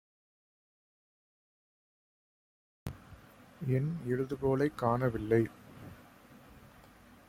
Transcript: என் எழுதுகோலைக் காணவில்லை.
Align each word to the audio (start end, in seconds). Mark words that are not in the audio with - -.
என் 3.67 3.97
எழுதுகோலைக் 4.07 4.75
காணவில்லை. 4.75 5.49